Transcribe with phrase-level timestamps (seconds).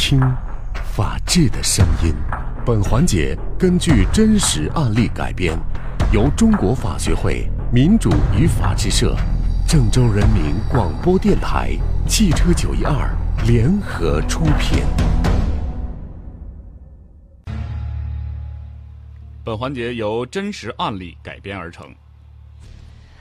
[0.00, 0.18] 听
[0.96, 2.14] 法治的声音。
[2.64, 5.54] 本环节根据真实案例改编，
[6.10, 9.14] 由中国法学会民主与法治社、
[9.68, 11.76] 郑州人民广播电台、
[12.08, 13.14] 汽车九一二
[13.46, 14.82] 联合出品。
[19.44, 21.86] 本环节由真实案例改编而成。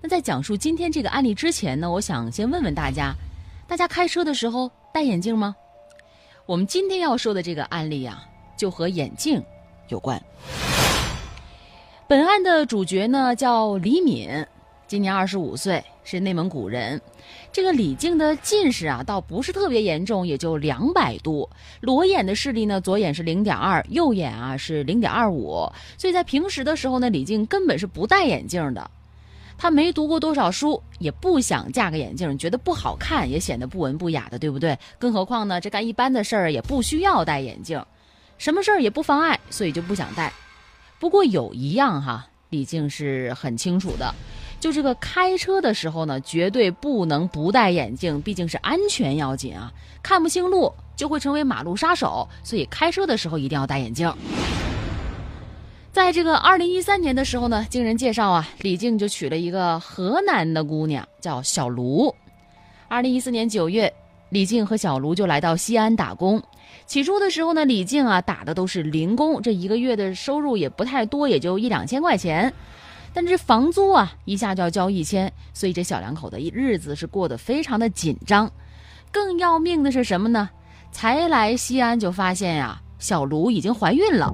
[0.00, 3.12] 那在讲述今天这个案例之前呢，我想先问问大家：
[3.66, 5.56] 大家开车的时候戴眼镜吗？
[6.48, 8.26] 我们今天要说的这个案例啊，
[8.56, 9.38] 就和眼镜
[9.88, 10.18] 有关。
[12.06, 14.30] 本案的主角呢叫李敏，
[14.86, 16.98] 今年二十五岁，是内蒙古人。
[17.52, 21.46] 这个李静的近视啊，倒不是特别严重，也就两百度。
[21.82, 25.70] 裸眼的视力呢，左眼是零点二，右眼啊是零点二五。
[25.98, 28.90] 所以在平时的时候呢，李静根本是不戴眼镜的。
[29.58, 34.78] 她没读过多少书，也不想架个眼镜，觉得不好看，也显得不文不雅的，对不对？
[35.00, 37.84] 更何况呢，这干一般的事儿也不需要戴眼镜，
[38.38, 40.32] 什么事儿也不妨碍，所以就不想戴。
[41.00, 44.14] 不过有一样哈，李静是很清楚的，
[44.60, 49.72] 就这个开车的时候呢，绝对不能不戴眼镜，毕竟是安全要紧啊，
[50.02, 54.08] 看不清路就会成为马路杀手，所以开车的时候一定要戴眼镜。
[55.98, 62.14] 在这个二零一三年的时候呢，经人介绍啊，李静就娶了一个河南的姑娘，叫小卢。
[62.86, 63.92] 二零一四年九月，
[64.28, 66.40] 李静和小卢就来到西安打工。
[66.86, 72.54] 起初的时候呢，李静啊打的都是零工，这一个月的收入也不太多，也就一两千块钱。
[73.12, 78.48] 但这房租啊一下就要交一千，所以这小两口的日子是过得非常的紧张。
[79.10, 80.48] 更要命的是什么呢？
[80.92, 84.32] 才来西安就发现呀，小卢已经怀孕了。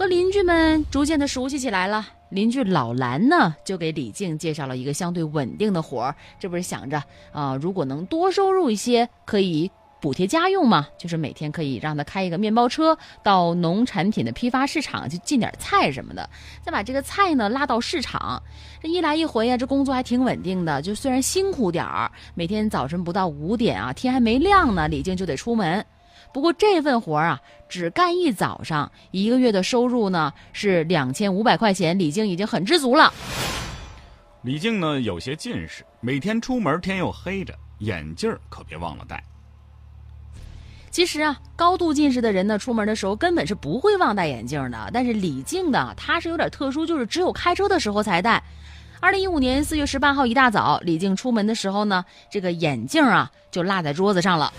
[0.00, 2.08] 和邻居们逐渐的熟悉起来了。
[2.30, 6.16] 邻居老兰呢，就给李静介绍了一个相对稳定的活儿。
[6.38, 9.70] 这不是想着啊，如果能多收入一些，可以
[10.00, 10.88] 补贴家用嘛？
[10.96, 16.26] 就是每天可以让他开一个面包车，到农产品的批发市场去进点菜什么的，
[16.64, 18.42] 再把这个菜呢拉到市场。
[18.82, 20.80] 这一来一回呀，这工作还挺稳定的。
[20.80, 25.84] 就虽然辛苦点儿，每天早晨不到五点啊，天还没亮呢，李静就得出门。
[26.32, 33.12] 不过这份活儿啊，只干一早上，一个月的收入呢是两千五百块钱，李静已经很知足了。
[34.42, 39.22] 李静呢有些近视，每天出门天又黑着，眼镜可别忘了戴。
[40.90, 44.90] 其实啊，高度近视的人呢，出门的时候根本是不会忘戴眼镜的。
[44.92, 48.42] 但是李静的他是有点特殊，就是只有开车的时候才戴。
[48.98, 54.52] 二零一五年四月十八号一大早，李静出门的时候呢，这个眼镜啊就落在桌子上了。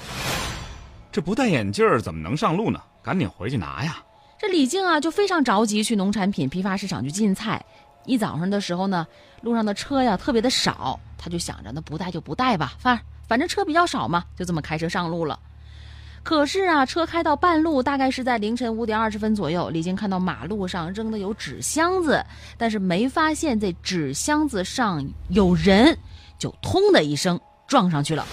[1.12, 2.82] 这不戴眼镜怎么能上路呢？
[3.04, 3.98] 赶紧回去拿呀！
[4.40, 7.64] 这李静啊就非常着急去农产品批发市场去进菜。
[8.06, 9.06] 一早上的时候呢，
[9.42, 15.38] 路上的车呀特别的少，他就想着那不带就不带吧，反反正车比较少嘛，就这么开车上路了。
[16.24, 22.24] 可是啊，车开到半路，大概是在凌晨五点二十分左右，李静看到马路上扔的有纸箱子，
[22.58, 25.98] 但是没发现这纸箱子上有人，
[26.40, 28.26] 就通的一声撞上去了。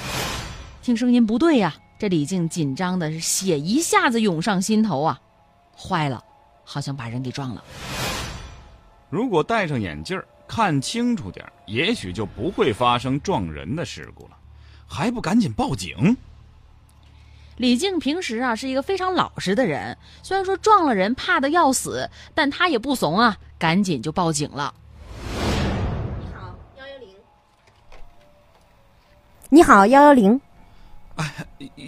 [0.80, 1.74] 听声音不对呀。
[1.98, 5.20] 这李静紧张的是血一下子涌上心头啊，
[5.76, 6.22] 坏了，
[6.62, 7.64] 好像把人给撞了。
[9.10, 14.36] 如果戴上眼镜看清楚点也许就不会发生撞人的事故了，
[14.86, 16.16] 还不赶紧报警？
[17.56, 24.72] 李静平时啊是一个非常老实的人，虽然说撞了人怕的要死，但他也不怂啊，赶紧就报警了。
[26.20, 27.08] 你好，幺幺零。
[29.48, 30.40] 你好，幺幺零。
[31.18, 31.34] 哎，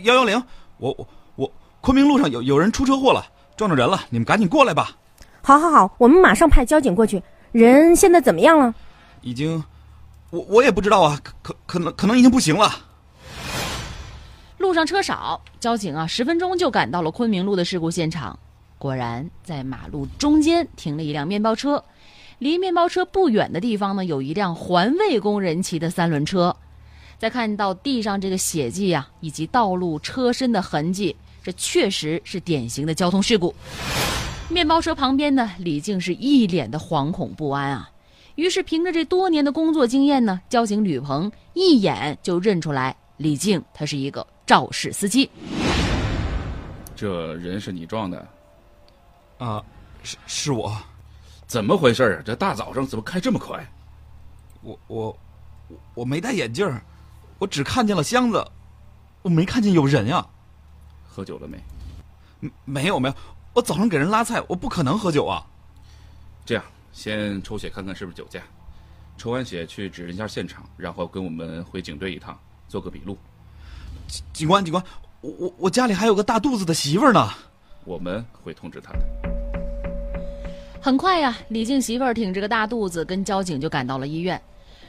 [0.03, 0.43] 幺幺零，
[0.79, 3.25] 我我我，昆明路上有有人出车祸了，
[3.57, 4.97] 撞着人了，你们赶紧过来吧。
[5.41, 7.23] 好，好，好，我们马上派交警过去。
[7.53, 8.75] 人现在怎么样了？
[9.23, 9.63] 已经，
[10.31, 12.71] 我我也不知道啊，可可可能可能已经不行了。
[14.59, 18.39] 路上车少，交警啊，十分钟就赶到了昆明路的事故现场。
[18.79, 21.85] 果然，在马路中间停了一辆面包车，
[22.39, 26.57] 离面包车不远的地方呢，有一辆环卫工人骑的三轮车。
[27.21, 33.55] 再看到地上这个血迹啊，以及道路车身的痕迹，这确实是典型的交通事故。
[34.49, 37.91] 面包车旁边呢，李静是一脸的惶恐不安啊。
[38.37, 45.31] 于是凭着这多年的工作经验呢，交警吕鹏一眼就认出来李静他是一个肇事司机。
[46.97, 48.29] 这人是你撞的？
[49.37, 49.63] 啊，
[50.03, 50.75] 是是我。
[51.47, 52.23] 怎么回事啊？
[52.25, 53.63] 这大早上怎么开这么快？
[54.63, 55.19] 我我
[55.93, 56.67] 我没戴眼镜。
[57.41, 58.47] 我只看见了箱子，
[59.23, 60.25] 我没看见有人呀。
[61.09, 61.59] 喝酒了没？
[62.67, 63.15] 没有没有，
[63.55, 65.43] 我早上给人拉菜，我不可能喝酒啊。
[66.45, 68.43] 这样，先抽血看看是不是酒驾。
[69.17, 72.39] 抽完血去指认一下现场，然后跟我们回警队一趟，
[72.69, 73.17] 做个笔录。
[74.07, 74.85] 警警官警官，
[75.23, 77.31] 我我我家里还有个大肚子的媳妇儿呢。
[77.85, 78.99] 我们会通知他的。
[80.79, 84.41] 很快呀，李静媳妇儿挺着个大肚子，跟交警就赶到了医院。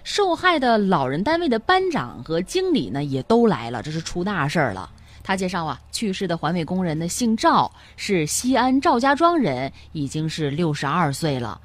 [0.03, 4.89] 受害的老人单位的班长和经理呢，也都来了，这是出大事儿了。
[5.23, 11.61] 他介绍啊，去世的环卫工人呢姓赵，是西安赵家庄人，已经是六十二岁了。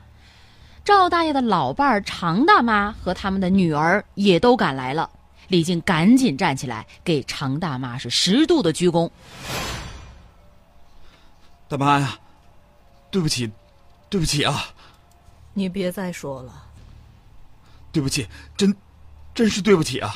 [0.85, 5.11] 赵大爷的老伴儿常大妈和他们的女儿也都赶来了。
[5.49, 9.11] 李静赶紧站起来，给常大妈是十度的鞠躬。
[11.69, 12.19] 大妈呀，
[13.11, 13.51] 对不起，
[14.09, 14.67] 对不起啊！
[15.55, 16.66] 你别再说了，
[17.97, 18.29] 对不起，
[18.59, 18.77] 真，
[19.35, 20.15] 真是对不起啊！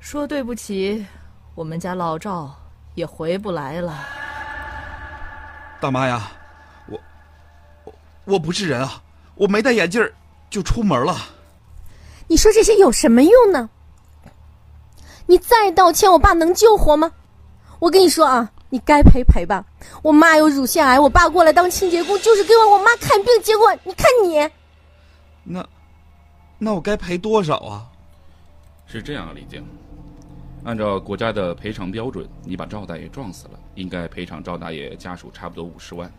[0.00, 1.06] 说对不起，
[1.54, 2.52] 我们家老赵
[2.96, 4.04] 也回不来了。
[5.80, 6.32] 大妈呀，
[6.88, 6.98] 我，
[7.84, 7.94] 我
[8.24, 9.00] 我不是人啊！
[9.36, 10.04] 我没戴眼镜
[10.50, 11.16] 就出门了。
[12.26, 13.70] 你说这些有什么用呢？
[15.26, 17.12] 你再道歉，我爸能救活吗？
[17.78, 18.50] 我跟你说啊。
[18.70, 19.64] 你该赔赔吧，
[20.02, 24.50] 我妈有乳腺癌，我爸过来当清洁工就是给我我妈看病，结果你看你，
[25.44, 25.64] 那，
[26.64, 27.86] 那我该赔多少啊？
[28.86, 29.62] 是这样啊，李静，
[30.64, 36.10] 按照国家的赔偿标准，你把赵大爷撞死了，应该赔偿赵大爷家属差不多五十万。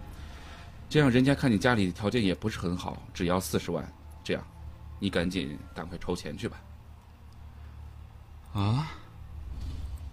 [0.88, 3.84] 这样人家看你家里条件也不是很好，只要四十万。
[4.24, 4.44] 这样，
[5.00, 6.62] 你赶紧赶快筹钱去吧。
[8.54, 8.92] 啊，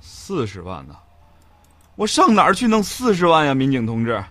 [0.01, 0.97] 四十万呢？
[1.95, 4.25] 我上哪儿去弄四十万呀，民警同志？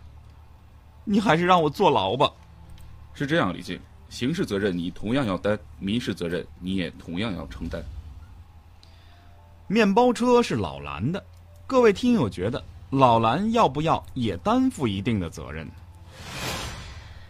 [1.03, 2.31] 你还是让我坐牢吧。
[3.13, 3.79] 是这样，李静，
[4.11, 7.81] 刑事责任你同样要担，民事责任你也同样要承担。
[9.67, 11.23] 面包车是老蓝的，
[11.65, 15.65] 各位听友觉得老蓝要不要也担负一定的责任？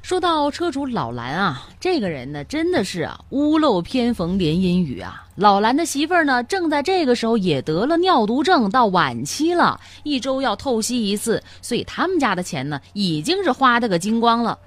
[0.02, 5.28] 说到车主老蓝啊，这个人呢，真的是啊，屋漏偏逢连阴雨啊。
[5.36, 14.58] 老蓝的媳妇儿呢，正在这个时候也得了尿毒症，到晚期了，一周要透析一次，所以他们家的钱呢，已经是花的个精光了。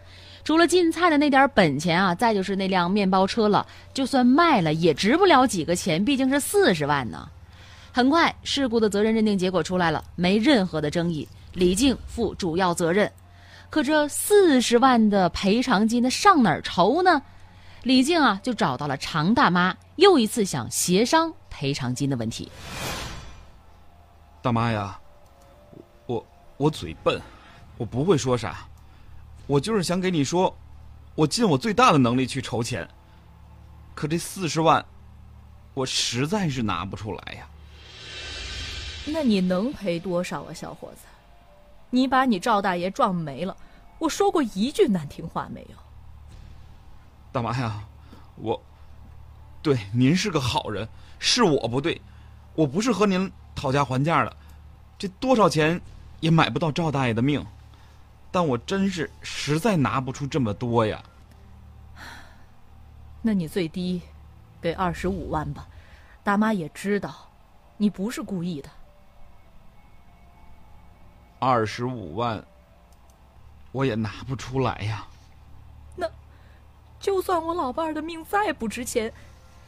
[0.44, 7.28] 除了进菜的那点本钱啊，再就是那辆面包车了，就算卖了也值不了几个钱，毕竟是四十万呢。
[7.90, 13.10] 很快，事故的责任认定结果出来了，没任何的争议，李静负主要责任。
[13.70, 17.22] 可这四十万的赔偿金，那上哪儿筹呢？
[17.82, 22.50] 李静啊，就找到了常大妈，又一次想协商赔偿金的问题。
[24.42, 25.00] 大妈呀，
[26.06, 26.26] 我
[26.58, 27.20] 我嘴笨，
[27.78, 28.66] 我不会说啥，
[29.46, 30.56] 我就是想给你说，
[31.14, 32.88] 我尽我最大的能力去筹钱。
[33.94, 34.84] 可这四十万，
[35.74, 37.46] 我实在是拿不出来呀。
[39.06, 41.02] 那你能赔多少啊，小伙子？
[41.90, 43.56] 你把你赵大爷撞没了，
[43.98, 45.76] 我说过一句难听话没有？
[47.30, 47.84] 大妈呀，
[48.36, 48.60] 我，
[49.62, 50.88] 对您是个好人，
[51.18, 52.00] 是我不对，
[52.54, 54.36] 我不是和您讨价还价的，
[54.98, 55.80] 这多少钱
[56.20, 57.44] 也买不到赵大爷的命，
[58.34, 61.00] 但我真是实在拿不出这么多呀。
[63.22, 64.02] 那你最低
[64.60, 65.68] 给二十五万吧，
[66.24, 67.30] 大妈也知道，
[67.76, 68.68] 你不是故意的。
[71.38, 72.44] 二十五万，
[73.70, 75.06] 我也拿不出来呀。
[75.94, 76.10] 那，
[76.98, 79.12] 就算我老伴儿的命再不值钱，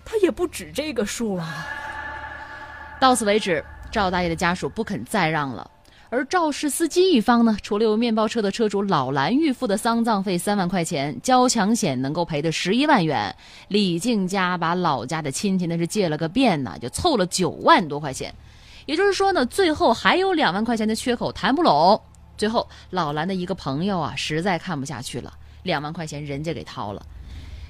[0.04, 1.64] 他也不止这个数啊。
[2.98, 5.70] 到此为止，赵大爷的家属不肯再让了。
[6.08, 13.34] 而肇事司机一方呢，除了由面包车的车主老蓝预付的丧葬费三万块钱，交强险能够赔的十一万元，
[13.68, 18.32] 李静家把老家的亲戚那是借了个遍呢，就凑了九万多块钱。
[18.86, 22.00] 也就是说呢，最后还有两万块钱的缺口谈不拢。
[22.36, 25.32] 最后，老蓝的一个朋友啊，实在看不下去了，
[25.64, 27.04] 两万块钱人家给掏了。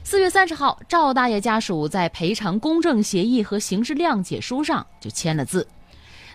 [0.04, 5.66] 四月三十号，赵大爷家属在赔偿公证协议和刑事谅解书上就签了字。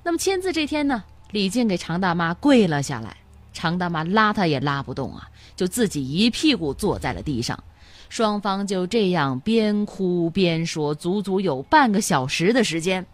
[0.04, 3.18] 那么签字这天呢，李静给常大妈跪了下来，
[3.54, 7.62] 常大妈拉他也拉不动啊，就自己一屁股坐在了地上。
[8.10, 13.06] 双方就这样边哭边说，足足有半个小时的时间。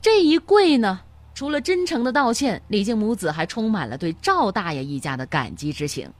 [0.00, 1.00] 这一跪呢，
[1.34, 6.10] 除了真诚的道歉，李静母子还充满了对赵大爷一家的感激之情。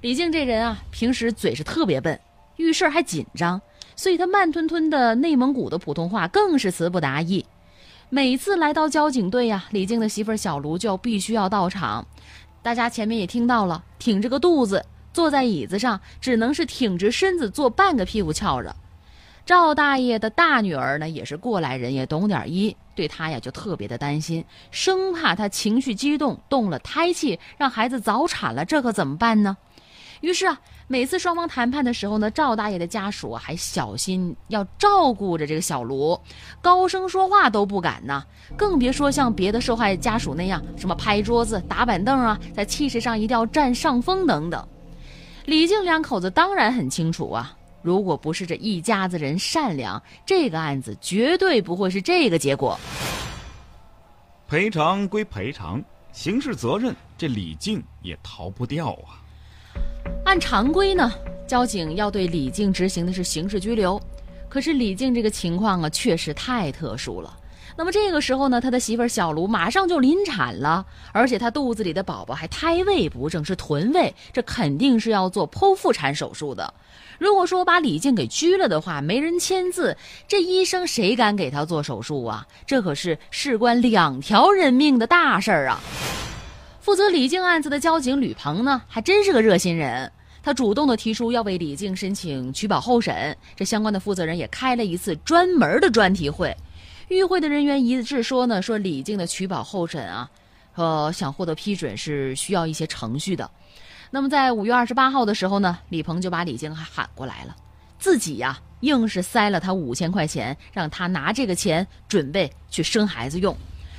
[0.00, 2.18] 李静这人啊，平时嘴是特别笨，
[2.56, 3.60] 遇事还紧张，
[3.94, 7.44] 所以他慢吞吞的内蒙古的普通话更是词不达意。
[8.10, 12.06] 每次来到交警队呀，李静的媳妇小卢就必须要到场。
[12.62, 18.74] 大家前面也听到了，挺着个肚子坐在椅子上，只能是挺直身子坐半个屁股翘着。
[19.44, 29.54] 赵大爷的大女儿呢，也是过来人，也懂点医，对他呀就特别的担心，生怕他情绪激动动了胎气，让孩子早产了，这可怎么办呢？
[30.22, 30.58] 于是啊，
[30.90, 36.18] 每次双方谈判的时候呢，赵大爷的家属还小心要照顾着这个小卢，
[36.62, 38.24] 高声说话都不敢呢，
[38.56, 44.66] 更别说像别的受害家属那样，什么拍桌子、打板凳啊，在气势上一定要占上风等等。
[45.44, 52.80] 李靖两口子当然很清楚啊，如果不是这一家子人善良，这个案子绝对不会是这个结果。
[54.46, 59.20] 赔偿归赔偿，刑事责任这李静也逃不掉啊。
[60.28, 61.10] 按常规呢，
[61.46, 63.98] 交警要对李静执行的是刑事拘留。
[64.46, 67.34] 可是李静这个情况啊，确实太特殊了。
[67.78, 76.74] 那么这个时候呢，他的媳妇小卢马上就临产了，而且他肚子里的宝宝还胎位不正，是臀位，这肯定是要做剖腹产手术的。
[77.18, 79.96] 如果说把李静给拘了的话，没人签字，
[80.28, 82.46] 这医生谁敢给他做手术啊？
[82.66, 85.80] 这可是事关两条人命的大事儿啊！
[86.82, 90.12] 负责李静案子的交警吕鹏呢，还真是个热心人。
[90.42, 96.56] 他主动的提出要为李静申请取保候审，这相关的负责人也开了一次专门的专题会。
[97.08, 100.30] 与会的人员一致说呢，说李静的取保候审啊，
[100.74, 103.50] 呃，想获得批准是需要一些程序的。
[104.10, 107.56] 那么在五月二十八号的时候呢，李鹏就把李静还喊过来了，
[107.98, 113.56] 自己呀硬是塞了他五千块钱，让他拿这个钱准备去生孩子用。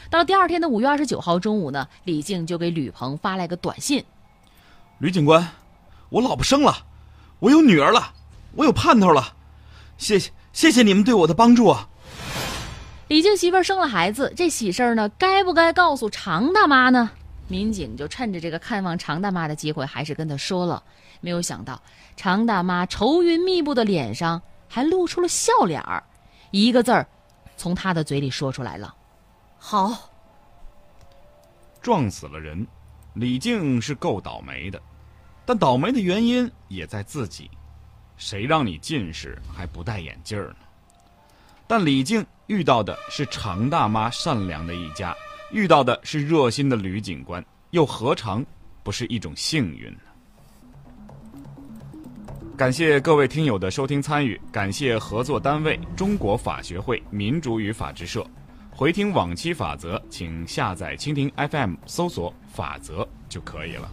[0.10, 4.04] 到第二天的五月二十九号中午呢，李静就给吕鹏发来个短信
[4.98, 5.48] ：“吕警官，
[6.10, 6.86] 我老婆生了，
[7.40, 8.14] 我有女儿了，
[8.56, 9.36] 我有盼头了，
[9.98, 11.88] 谢谢谢谢你们对我的帮助啊！”
[13.10, 17.12] 李静媳妇生了孩子，这喜事儿呢，该不该告诉常大妈呢？
[17.48, 20.84] 民警就趁着这个看望常大妈的机会，还是跟她说了。
[21.22, 21.82] 没有想到，
[22.16, 26.04] 常大妈愁云密布的脸上还露出了笑脸儿，
[26.52, 27.08] 一个字儿
[27.58, 28.94] 从她的嘴里说出来了。
[29.58, 30.12] 好，
[31.82, 32.66] 撞死了人，
[33.16, 34.80] 李静是够倒霉的，
[35.50, 37.50] 但倒霉的原因也在自己。
[38.18, 40.56] 谁让你近视还不戴眼镜呢？
[41.66, 45.12] 但李静遇到的是常大妈善良的一家，
[45.52, 48.46] 遇到的是热心的吕警官，又何尝
[48.84, 50.00] 不是一种幸运呢？
[52.56, 58.24] 感谢各位听友的收听参与，感谢合作单位中国法学会民主与法制社。
[58.70, 63.92] 回听往期法则，请下载蜻蜓 FM 搜索“法则”就可以了。